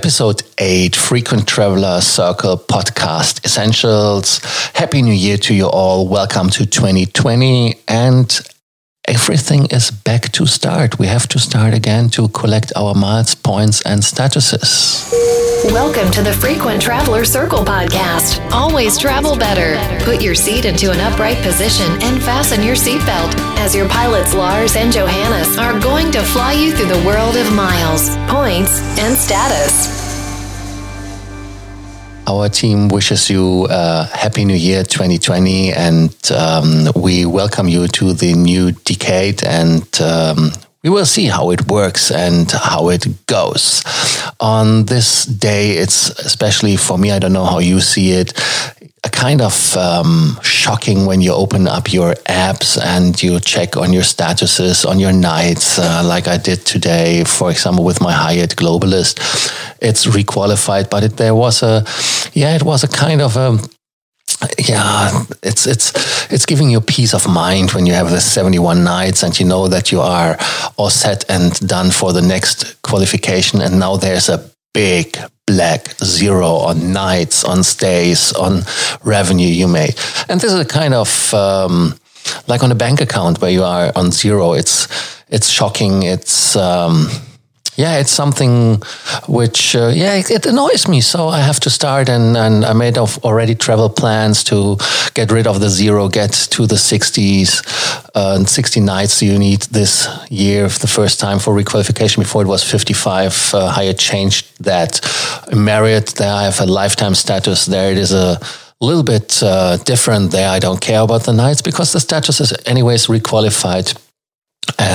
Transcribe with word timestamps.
episode 0.00 0.42
8 0.56 0.96
Frequent 0.96 1.46
Traveler 1.46 2.00
Circle 2.00 2.56
podcast 2.56 3.44
essentials. 3.44 4.38
Happy 4.74 5.02
New 5.02 5.12
Year 5.12 5.36
to 5.36 5.52
you 5.52 5.66
all. 5.66 6.08
Welcome 6.08 6.48
to 6.48 6.64
2020 6.64 7.74
and 7.86 8.49
everything 9.10 9.66
is 9.70 9.90
back 9.90 10.30
to 10.30 10.46
start. 10.46 10.98
We 10.98 11.06
have 11.08 11.26
to 11.28 11.38
start 11.38 11.74
again 11.74 12.10
to 12.10 12.28
collect 12.28 12.72
our 12.76 12.94
miles, 12.94 13.34
points, 13.34 13.82
and 13.82 14.00
statuses. 14.00 15.10
Welcome 15.72 16.10
to 16.12 16.22
the 16.22 16.32
Frequent 16.32 16.80
Traveler 16.80 17.24
Circle 17.24 17.64
podcast. 17.64 18.40
Always 18.52 18.98
travel 18.98 19.36
better. 19.36 19.76
Put 20.04 20.22
your 20.22 20.36
seat 20.36 20.64
into 20.64 20.92
an 20.92 21.00
upright 21.00 21.38
position 21.38 21.90
and 22.02 22.22
fasten 22.22 22.62
your 22.62 22.76
seatbelt 22.76 23.34
as 23.58 23.74
your 23.74 23.88
pilots 23.88 24.32
Lars 24.32 24.76
and 24.76 24.92
Johannes 24.92 25.58
are 25.58 25.78
going 25.80 26.12
to 26.12 26.22
fly 26.22 26.52
you 26.52 26.72
through 26.72 26.88
the 26.94 27.04
world 27.04 27.36
of 27.36 27.52
miles, 27.52 28.16
points, 28.28 28.80
and 28.98 29.16
status. 29.16 29.99
Our 32.30 32.48
team 32.48 32.86
wishes 32.86 33.28
you 33.28 33.66
a 33.68 34.04
happy 34.04 34.44
new 34.44 34.54
year 34.54 34.84
2020 34.84 35.72
and 35.72 36.14
um, 36.30 36.86
we 36.94 37.26
welcome 37.26 37.66
you 37.66 37.88
to 37.88 38.12
the 38.12 38.34
new 38.34 38.70
decade 38.70 39.42
and 39.42 39.82
um, 40.00 40.52
we 40.84 40.90
will 40.90 41.06
see 41.06 41.26
how 41.26 41.50
it 41.50 41.66
works 41.66 42.12
and 42.12 42.48
how 42.52 42.88
it 42.88 43.26
goes. 43.26 43.82
On 44.38 44.84
this 44.84 45.24
day, 45.24 45.72
it's 45.72 46.10
especially 46.24 46.76
for 46.76 46.96
me, 46.96 47.10
I 47.10 47.18
don't 47.18 47.32
know 47.32 47.44
how 47.44 47.58
you 47.58 47.80
see 47.80 48.12
it, 48.12 48.32
kind 49.08 49.40
of 49.40 49.76
um, 49.76 50.38
shocking 50.42 51.06
when 51.06 51.20
you 51.20 51.32
open 51.32 51.66
up 51.66 51.92
your 51.92 52.14
apps 52.26 52.78
and 52.82 53.20
you 53.22 53.40
check 53.40 53.76
on 53.76 53.92
your 53.92 54.02
statuses 54.02 54.86
on 54.86 54.98
your 54.98 55.12
nights, 55.12 55.78
uh, 55.78 56.02
like 56.04 56.28
I 56.28 56.36
did 56.36 56.66
today, 56.66 57.24
for 57.24 57.50
example, 57.50 57.84
with 57.84 58.00
my 58.00 58.12
Hyatt 58.12 58.56
Globalist. 58.56 59.18
It's 59.80 60.06
requalified, 60.06 60.90
but 60.90 61.02
it, 61.04 61.16
there 61.16 61.34
was 61.34 61.62
a, 61.62 61.84
yeah, 62.34 62.54
it 62.54 62.62
was 62.62 62.84
a 62.84 62.88
kind 62.88 63.22
of 63.22 63.36
a, 63.36 63.58
yeah, 64.58 65.24
it's 65.42 65.66
it's 65.66 65.92
it's 66.32 66.46
giving 66.46 66.70
you 66.70 66.80
peace 66.80 67.14
of 67.14 67.28
mind 67.28 67.72
when 67.72 67.86
you 67.86 67.92
have 67.92 68.10
the 68.10 68.20
71 68.20 68.84
nights 68.84 69.22
and 69.22 69.38
you 69.38 69.44
know 69.44 69.68
that 69.68 69.92
you 69.92 70.00
are 70.00 70.38
all 70.76 70.90
set 70.90 71.24
and 71.28 71.52
done 71.66 71.90
for 71.90 72.12
the 72.12 72.22
next 72.22 72.80
qualification 72.82 73.60
and 73.60 73.78
now 73.78 73.96
there's 73.96 74.28
a 74.28 74.50
big 74.72 75.16
black 75.46 75.88
zero 76.02 76.46
on 76.46 76.92
nights, 76.92 77.44
on 77.44 77.62
stays, 77.62 78.32
on 78.32 78.62
revenue 79.04 79.48
you 79.48 79.68
made. 79.68 79.94
And 80.28 80.40
this 80.40 80.52
is 80.52 80.60
a 80.60 80.64
kind 80.64 80.94
of 80.94 81.34
um, 81.34 81.94
like 82.46 82.62
on 82.62 82.70
a 82.70 82.74
bank 82.74 83.00
account 83.00 83.40
where 83.40 83.50
you 83.50 83.64
are 83.64 83.92
on 83.96 84.10
zero. 84.10 84.52
It's 84.52 84.88
it's 85.28 85.48
shocking. 85.48 86.02
It's 86.02 86.56
um, 86.56 87.08
yeah, 87.76 87.98
it's 87.98 88.10
something 88.10 88.82
which, 89.28 89.74
uh, 89.74 89.90
yeah, 89.94 90.14
it, 90.14 90.30
it, 90.30 90.46
annoys 90.46 90.88
me. 90.88 91.00
So 91.00 91.28
I 91.28 91.40
have 91.40 91.60
to 91.60 91.70
start, 91.70 92.08
and, 92.08 92.36
and 92.36 92.64
I 92.64 92.72
made 92.72 92.98
of 92.98 93.18
already 93.24 93.54
travel 93.54 93.88
plans 93.88 94.44
to 94.44 94.76
get 95.14 95.30
rid 95.30 95.46
of 95.46 95.60
the 95.60 95.68
zero, 95.68 96.08
get 96.08 96.32
to 96.50 96.66
the 96.66 96.74
60s, 96.74 98.10
uh, 98.14 98.36
and 98.36 98.48
60 98.48 98.80
nights 98.80 99.22
you 99.22 99.38
need 99.38 99.62
this 99.62 100.08
year, 100.30 100.68
the 100.68 100.86
first 100.86 101.20
time 101.20 101.38
for 101.38 101.54
requalification. 101.54 102.18
Before 102.18 102.42
it 102.42 102.48
was 102.48 102.62
55. 102.62 103.54
Uh, 103.54 103.70
Hyatt 103.70 103.98
changed 103.98 104.46
that. 104.64 105.00
Marriott, 105.52 106.14
there 106.16 106.32
I 106.32 106.44
have 106.44 106.60
a 106.60 106.66
lifetime 106.66 107.14
status. 107.14 107.66
There 107.66 107.92
it 107.92 107.98
is 107.98 108.12
a 108.12 108.38
little 108.80 109.04
bit 109.04 109.42
uh, 109.42 109.76
different 109.78 110.32
there. 110.32 110.48
I 110.48 110.58
don't 110.58 110.80
care 110.80 111.00
about 111.00 111.24
the 111.24 111.32
nights 111.32 111.62
because 111.62 111.92
the 111.92 112.00
status 112.00 112.40
is 112.40 112.52
anyways 112.66 113.06
requalified 113.06 113.94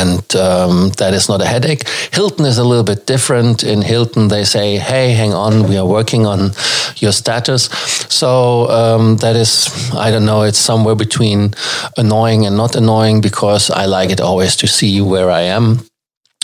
and 0.06 0.36
um, 0.36 0.90
that 0.98 1.14
is 1.14 1.28
not 1.28 1.42
a 1.42 1.46
headache. 1.46 1.88
Hilton 2.12 2.46
is 2.46 2.58
a 2.58 2.64
little 2.64 2.84
bit 2.84 3.06
different. 3.06 3.64
In 3.64 3.82
Hilton, 3.82 4.28
they 4.28 4.46
say, 4.46 4.78
"Hey, 4.78 5.12
hang 5.12 5.34
on, 5.34 5.68
we 5.70 5.78
are 5.78 5.86
working 5.86 6.26
on 6.26 6.52
your 6.98 7.12
status." 7.12 7.70
So 8.10 8.70
um, 8.70 9.18
that 9.18 9.36
is, 9.36 9.70
I 9.94 10.12
don't 10.12 10.26
know, 10.26 10.44
it's 10.44 10.58
somewhere 10.60 10.96
between 10.96 11.54
annoying 11.98 12.46
and 12.46 12.56
not 12.56 12.76
annoying 12.76 13.22
because 13.22 13.70
I 13.70 13.86
like 13.86 14.10
it 14.12 14.22
always 14.22 14.56
to 14.58 14.68
see 14.68 15.02
where 15.02 15.30
I 15.30 15.42
am. 15.42 15.80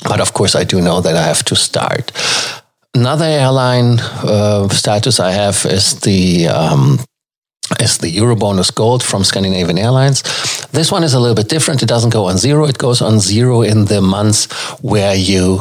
But 0.04 0.20
of 0.20 0.34
course, 0.34 0.56
I 0.56 0.64
do 0.64 0.82
know 0.82 1.02
that 1.02 1.16
I 1.16 1.24
have 1.24 1.44
to 1.44 1.56
start. 1.56 2.12
Another 2.94 3.26
airline 3.26 4.00
uh, 4.24 4.68
status 4.70 5.20
I 5.20 5.32
have 5.32 5.66
is 5.66 6.00
the 6.02 6.48
um, 6.48 7.00
is 7.80 7.98
the 8.00 8.12
Eurobonus 8.18 8.74
Gold 8.74 9.04
from 9.04 9.24
Scandinavian 9.24 9.78
Airlines. 9.78 10.24
This 10.72 10.92
one 10.92 11.04
is 11.04 11.14
a 11.14 11.20
little 11.20 11.36
bit 11.36 11.50
different. 11.50 11.84
It 11.84 11.90
doesn't 11.90 12.12
go 12.12 12.26
on 12.26 12.38
zero. 12.38 12.66
It 12.66 12.78
goes 12.78 13.02
on 13.02 13.20
zero 13.20 13.62
in 13.62 13.86
the 13.86 14.02
months 14.02 14.46
where 14.82 15.16
you 15.16 15.60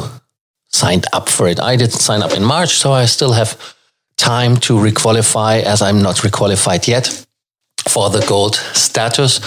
signed 0.67 1.05
up 1.13 1.29
for 1.29 1.47
it. 1.47 1.59
I 1.59 1.75
didn't 1.75 1.99
sign 1.99 2.23
up 2.23 2.31
in 2.31 2.43
March, 2.43 2.77
so 2.77 2.93
I 2.93 3.05
still 3.05 3.33
have 3.33 3.57
time 4.17 4.55
to 4.57 4.73
requalify 4.73 5.63
as 5.63 5.81
I'm 5.81 6.01
not 6.01 6.17
requalified 6.17 6.87
yet 6.87 7.25
for 7.87 8.09
the 8.09 8.25
gold 8.27 8.55
status. 8.55 9.39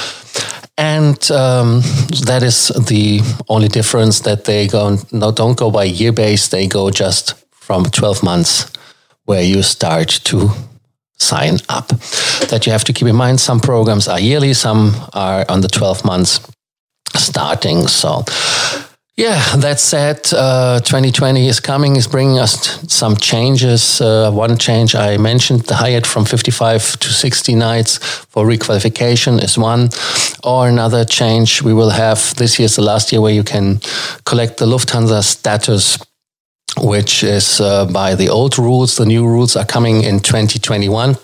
And 0.76 1.30
um, 1.30 1.80
that 2.26 2.42
is 2.42 2.68
the 2.68 3.20
only 3.48 3.68
difference 3.68 4.20
that 4.20 4.44
they 4.44 4.66
go 4.66 4.98
no, 5.12 5.30
don't 5.30 5.56
go 5.56 5.70
by 5.70 5.84
year 5.84 6.12
base. 6.12 6.48
They 6.48 6.66
go 6.66 6.90
just 6.90 7.34
from 7.50 7.84
12 7.84 8.22
months 8.22 8.70
where 9.24 9.42
you 9.42 9.62
start 9.62 10.08
to 10.24 10.50
sign 11.24 11.58
up. 11.68 11.88
That 12.50 12.66
you 12.66 12.72
have 12.72 12.84
to 12.84 12.92
keep 12.92 13.08
in 13.08 13.16
mind. 13.16 13.40
Some 13.40 13.60
programs 13.60 14.08
are 14.08 14.20
yearly, 14.20 14.54
some 14.54 14.94
are 15.12 15.44
on 15.48 15.60
the 15.60 15.68
12 15.68 16.04
months 16.04 16.40
starting. 17.16 17.88
So, 17.88 18.24
yeah, 19.16 19.56
that 19.56 19.78
said, 19.78 20.26
uh, 20.32 20.80
2020 20.80 21.46
is 21.46 21.60
coming, 21.60 21.94
is 21.94 22.08
bringing 22.08 22.40
us 22.40 22.80
some 22.92 23.16
changes. 23.16 24.00
Uh, 24.00 24.32
one 24.32 24.58
change 24.58 24.96
I 24.96 25.18
mentioned, 25.18 25.62
the 25.62 25.76
Hyatt 25.76 26.04
from 26.04 26.24
55 26.24 26.98
to 26.98 27.08
60 27.12 27.54
nights 27.54 27.98
for 27.98 28.44
requalification 28.44 29.40
is 29.40 29.56
one. 29.56 29.90
Or 30.42 30.68
another 30.68 31.04
change 31.04 31.62
we 31.62 31.72
will 31.72 31.90
have 31.90 32.34
this 32.34 32.58
year 32.58 32.66
is 32.66 32.74
the 32.74 32.82
last 32.82 33.12
year 33.12 33.20
where 33.20 33.32
you 33.32 33.44
can 33.44 33.80
collect 34.24 34.58
the 34.58 34.66
Lufthansa 34.66 35.22
status 35.22 35.96
which 36.78 37.22
is 37.22 37.60
uh, 37.60 37.86
by 37.86 38.14
the 38.14 38.28
old 38.28 38.58
rules. 38.58 38.96
The 38.96 39.06
new 39.06 39.26
rules 39.26 39.56
are 39.56 39.64
coming 39.66 40.02
in 40.02 40.20
2021 40.20 41.16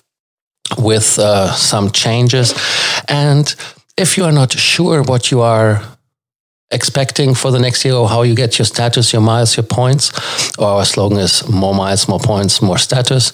with 0.78 1.18
uh, 1.18 1.52
some 1.52 1.90
changes. 1.90 2.54
And 3.08 3.54
if 3.96 4.16
you 4.16 4.24
are 4.24 4.32
not 4.32 4.52
sure 4.52 5.02
what 5.02 5.30
you 5.30 5.40
are 5.40 5.82
expecting 6.72 7.34
for 7.34 7.50
the 7.50 7.58
next 7.58 7.84
year 7.84 7.94
or 7.94 8.08
how 8.08 8.22
you 8.22 8.34
get 8.34 8.58
your 8.58 8.66
status, 8.66 9.12
your 9.12 9.22
miles, 9.22 9.56
your 9.56 9.64
points, 9.64 10.12
or 10.56 10.66
our 10.68 10.84
slogan 10.84 11.18
is 11.18 11.48
more 11.48 11.74
miles, 11.74 12.08
more 12.08 12.20
points, 12.20 12.62
more 12.62 12.78
status, 12.78 13.32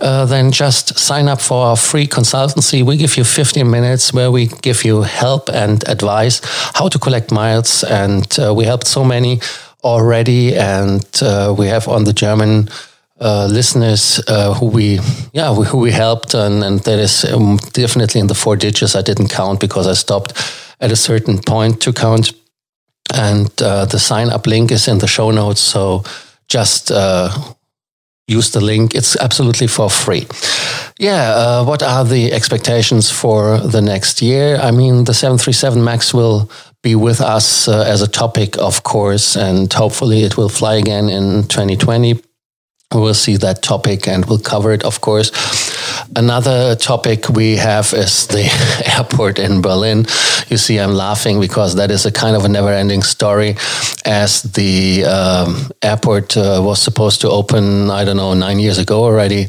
uh, 0.00 0.24
then 0.24 0.50
just 0.50 0.98
sign 0.98 1.28
up 1.28 1.40
for 1.40 1.66
our 1.66 1.76
free 1.76 2.06
consultancy. 2.06 2.82
We 2.82 2.96
give 2.96 3.16
you 3.18 3.24
15 3.24 3.70
minutes 3.70 4.12
where 4.14 4.30
we 4.30 4.46
give 4.62 4.84
you 4.84 5.02
help 5.02 5.50
and 5.50 5.86
advice 5.88 6.40
how 6.74 6.88
to 6.88 6.98
collect 6.98 7.30
miles. 7.30 7.84
And 7.84 8.26
uh, 8.38 8.54
we 8.54 8.64
helped 8.64 8.86
so 8.86 9.04
many 9.04 9.40
already, 9.82 10.56
and 10.56 11.04
uh, 11.22 11.54
we 11.56 11.66
have 11.68 11.88
on 11.88 12.04
the 12.04 12.12
German 12.12 12.68
uh, 13.20 13.46
listeners 13.46 14.20
uh, 14.28 14.54
who 14.54 14.66
we 14.66 14.98
yeah 15.32 15.54
who 15.54 15.78
we 15.78 15.90
helped, 15.90 16.34
and, 16.34 16.64
and 16.64 16.80
that 16.80 16.98
is 16.98 17.24
um, 17.24 17.58
definitely 17.72 18.20
in 18.20 18.26
the 18.26 18.34
four 18.34 18.56
digits. 18.56 18.96
I 18.96 19.02
didn't 19.02 19.28
count 19.28 19.60
because 19.60 19.86
I 19.86 19.94
stopped 19.94 20.32
at 20.80 20.90
a 20.90 20.96
certain 20.96 21.38
point 21.38 21.80
to 21.82 21.92
count, 21.92 22.32
and 23.14 23.50
uh, 23.62 23.84
the 23.84 23.98
sign 23.98 24.30
up 24.30 24.46
link 24.46 24.70
is 24.72 24.88
in 24.88 24.98
the 24.98 25.06
show 25.06 25.30
notes. 25.30 25.60
So 25.60 26.04
just 26.48 26.90
uh, 26.90 27.30
use 28.26 28.50
the 28.50 28.60
link. 28.60 28.94
It's 28.94 29.16
absolutely 29.16 29.66
for 29.66 29.90
free. 29.90 30.26
Yeah, 30.98 31.32
uh, 31.32 31.64
what 31.64 31.82
are 31.82 32.04
the 32.04 32.32
expectations 32.32 33.10
for 33.10 33.58
the 33.58 33.80
next 33.80 34.22
year? 34.22 34.56
I 34.56 34.70
mean, 34.70 35.04
the 35.04 35.14
737 35.14 35.82
MAX 35.82 36.14
will 36.14 36.50
be 36.82 36.94
with 36.94 37.20
us 37.20 37.68
uh, 37.68 37.84
as 37.86 38.00
a 38.02 38.08
topic, 38.08 38.56
of 38.58 38.82
course, 38.82 39.36
and 39.36 39.72
hopefully 39.72 40.22
it 40.22 40.36
will 40.36 40.48
fly 40.48 40.76
again 40.76 41.08
in 41.08 41.42
2020. 41.44 42.20
We'll 42.92 43.14
see 43.14 43.36
that 43.36 43.62
topic 43.62 44.08
and 44.08 44.24
we'll 44.24 44.40
cover 44.40 44.72
it, 44.72 44.82
of 44.82 45.00
course. 45.00 45.30
Another 46.16 46.74
topic 46.74 47.28
we 47.28 47.54
have 47.54 47.92
is 47.92 48.26
the 48.26 48.50
airport 48.98 49.38
in 49.38 49.62
Berlin. 49.62 50.06
You 50.48 50.56
see, 50.56 50.80
I'm 50.80 50.94
laughing 50.94 51.38
because 51.38 51.76
that 51.76 51.92
is 51.92 52.04
a 52.04 52.10
kind 52.10 52.34
of 52.34 52.44
a 52.44 52.48
never 52.48 52.72
ending 52.72 53.02
story. 53.02 53.54
As 54.04 54.42
the 54.42 55.04
um, 55.04 55.70
airport 55.82 56.36
uh, 56.36 56.60
was 56.64 56.82
supposed 56.82 57.20
to 57.20 57.30
open, 57.30 57.90
I 57.90 58.04
don't 58.04 58.16
know, 58.16 58.34
nine 58.34 58.58
years 58.58 58.78
ago 58.78 59.04
already. 59.04 59.46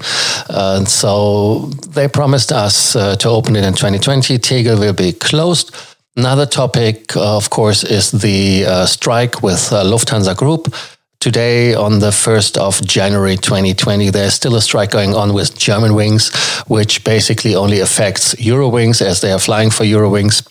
Uh, 0.47 0.85
so 0.85 1.65
they 1.95 2.07
promised 2.07 2.51
us 2.51 2.95
uh, 2.95 3.15
to 3.15 3.29
open 3.29 3.55
it 3.55 3.63
in 3.63 3.73
2020. 3.73 4.38
Tegel 4.38 4.79
will 4.79 4.94
be 4.94 5.13
closed. 5.13 5.75
Another 6.17 6.45
topic, 6.45 7.15
of 7.15 7.49
course, 7.49 7.85
is 7.85 8.11
the 8.11 8.65
uh, 8.65 8.85
strike 8.85 9.41
with 9.41 9.71
uh, 9.71 9.85
Lufthansa 9.85 10.35
Group. 10.35 10.73
Today, 11.21 11.73
on 11.73 11.99
the 11.99 12.09
1st 12.09 12.57
of 12.57 12.85
January 12.85 13.37
2020, 13.37 14.09
there's 14.09 14.33
still 14.33 14.55
a 14.55 14.61
strike 14.61 14.91
going 14.91 15.15
on 15.15 15.33
with 15.33 15.55
Germanwings, 15.55 16.33
which 16.67 17.05
basically 17.05 17.55
only 17.55 17.79
affects 17.79 18.35
Eurowings 18.35 19.01
as 19.01 19.21
they 19.21 19.31
are 19.31 19.39
flying 19.39 19.69
for 19.69 19.85
Eurowings. 19.85 20.45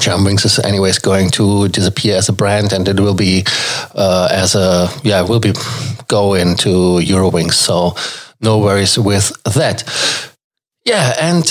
Germanwings 0.00 0.44
is 0.44 0.58
anyways 0.58 0.98
going 0.98 1.30
to 1.32 1.68
disappear 1.68 2.16
as 2.16 2.28
a 2.28 2.32
brand, 2.32 2.72
and 2.72 2.88
it 2.88 2.98
will 2.98 3.14
be 3.14 3.44
uh, 3.94 4.28
as 4.32 4.56
a 4.56 4.88
yeah, 5.04 5.22
will 5.22 5.38
be 5.38 5.52
go 6.08 6.34
into 6.34 6.98
Eurowings. 6.98 7.52
So 7.52 7.94
no 8.40 8.58
worries 8.58 8.98
with 8.98 9.30
that. 9.44 9.84
Yeah, 10.84 11.14
and 11.20 11.44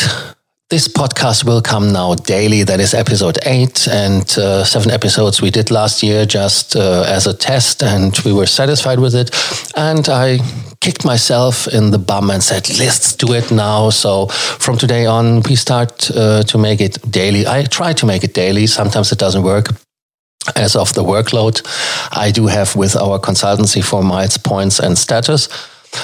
this 0.69 0.87
podcast 0.87 1.45
will 1.45 1.61
come 1.61 1.91
now 1.91 2.13
daily. 2.13 2.63
That 2.63 2.79
is 2.79 2.93
episode 2.93 3.39
eight 3.45 3.87
and 3.87 4.21
uh, 4.37 4.63
seven 4.63 4.91
episodes 4.91 5.41
we 5.41 5.49
did 5.49 5.71
last 5.71 6.03
year 6.03 6.27
just 6.27 6.75
uh, 6.75 7.03
as 7.07 7.25
a 7.25 7.33
test, 7.33 7.81
and 7.81 8.15
we 8.23 8.31
were 8.31 8.45
satisfied 8.45 8.99
with 8.99 9.15
it. 9.15 9.31
And 9.75 10.07
I 10.07 10.39
kicked 10.79 11.05
myself 11.05 11.67
in 11.67 11.89
the 11.89 11.97
bum 11.97 12.29
and 12.29 12.43
said, 12.43 12.69
let's 12.77 13.15
do 13.15 13.33
it 13.33 13.51
now. 13.51 13.89
So 13.89 14.27
from 14.27 14.77
today 14.77 15.07
on, 15.07 15.41
we 15.41 15.55
start 15.55 16.11
uh, 16.11 16.43
to 16.43 16.57
make 16.59 16.81
it 16.81 16.99
daily. 17.11 17.47
I 17.47 17.63
try 17.63 17.93
to 17.93 18.05
make 18.05 18.23
it 18.23 18.35
daily. 18.35 18.67
Sometimes 18.67 19.11
it 19.11 19.17
doesn't 19.17 19.43
work 19.43 19.69
as 20.55 20.75
of 20.75 20.93
the 20.93 21.03
workload 21.03 21.61
I 22.15 22.31
do 22.31 22.47
have 22.47 22.75
with 22.75 22.95
our 22.95 23.19
consultancy 23.19 23.83
for 23.83 24.03
miles, 24.03 24.37
points, 24.37 24.79
and 24.79 24.97
status. 24.97 25.49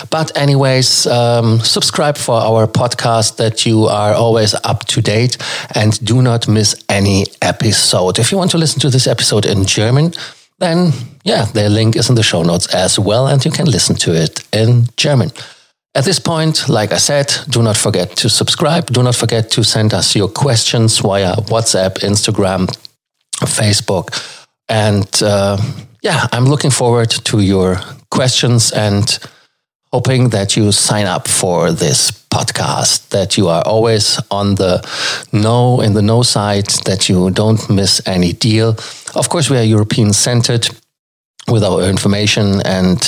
But, 0.09 0.35
anyways, 0.37 1.07
um, 1.07 1.59
subscribe 1.59 2.17
for 2.17 2.35
our 2.35 2.67
podcast 2.67 3.37
that 3.37 3.65
you 3.65 3.85
are 3.85 4.13
always 4.13 4.53
up 4.63 4.85
to 4.85 5.01
date 5.01 5.37
and 5.73 6.03
do 6.05 6.21
not 6.21 6.47
miss 6.47 6.83
any 6.89 7.25
episode. 7.41 8.19
If 8.19 8.31
you 8.31 8.37
want 8.37 8.51
to 8.51 8.57
listen 8.57 8.79
to 8.81 8.89
this 8.89 9.07
episode 9.07 9.45
in 9.45 9.65
German, 9.65 10.13
then 10.59 10.93
yeah, 11.23 11.45
the 11.45 11.69
link 11.69 11.95
is 11.95 12.09
in 12.09 12.15
the 12.15 12.23
show 12.23 12.43
notes 12.43 12.73
as 12.73 12.97
well, 12.97 13.27
and 13.27 13.43
you 13.43 13.51
can 13.51 13.65
listen 13.65 13.95
to 13.97 14.13
it 14.13 14.47
in 14.53 14.85
German. 14.95 15.31
At 15.95 16.05
this 16.05 16.19
point, 16.19 16.67
like 16.67 16.91
I 16.91 16.97
said, 16.97 17.33
do 17.49 17.61
not 17.61 17.77
forget 17.77 18.15
to 18.17 18.29
subscribe. 18.29 18.87
Do 18.87 19.01
not 19.01 19.15
forget 19.15 19.49
to 19.51 19.63
send 19.63 19.93
us 19.93 20.15
your 20.15 20.27
questions 20.27 20.99
via 20.99 21.35
WhatsApp, 21.47 21.99
Instagram, 21.99 22.67
Facebook. 23.39 24.11
And 24.67 25.07
uh, 25.21 25.57
yeah, 26.01 26.27
I'm 26.33 26.45
looking 26.45 26.71
forward 26.71 27.09
to 27.09 27.39
your 27.39 27.79
questions 28.11 28.71
and 28.71 29.19
hoping 29.91 30.29
that 30.29 30.55
you 30.57 30.71
sign 30.71 31.05
up 31.05 31.27
for 31.27 31.71
this 31.71 32.11
podcast, 32.11 33.09
that 33.09 33.37
you 33.37 33.47
are 33.47 33.63
always 33.65 34.19
on 34.29 34.55
the 34.55 34.81
know, 35.31 35.81
in 35.81 35.93
the 35.93 36.01
know 36.01 36.21
side, 36.21 36.67
that 36.85 37.07
you 37.07 37.31
don't 37.31 37.69
miss 37.69 38.01
any 38.05 38.33
deal. 38.33 38.75
Of 39.15 39.29
course, 39.29 39.49
we 39.49 39.57
are 39.57 39.63
European 39.63 40.13
centered 40.13 40.67
with 41.47 41.63
our 41.63 41.83
information 41.83 42.61
and 42.65 42.99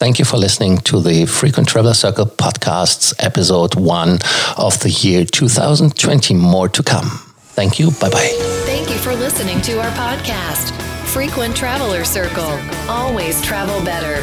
Thank 0.00 0.20
you 0.20 0.24
for 0.24 0.36
listening 0.36 0.78
to 0.78 1.00
the 1.00 1.26
Frequent 1.26 1.68
Traveler 1.68 1.92
Circle 1.92 2.26
podcasts, 2.26 3.12
episode 3.18 3.74
one 3.74 4.20
of 4.56 4.78
the 4.78 4.90
year 4.90 5.24
2020. 5.24 6.34
More 6.34 6.68
to 6.68 6.84
come. 6.84 7.08
Thank 7.56 7.80
you. 7.80 7.90
Bye 7.90 8.10
bye. 8.10 8.30
Thank 8.64 8.90
you 8.90 8.98
for 8.98 9.12
listening 9.16 9.60
to 9.62 9.80
our 9.80 9.90
podcast, 9.96 10.70
Frequent 11.08 11.56
Traveler 11.56 12.04
Circle. 12.04 12.60
Always 12.88 13.42
travel 13.42 13.84
better 13.84 14.22